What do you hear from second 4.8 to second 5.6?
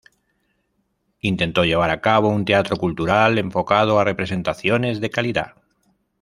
de calidad.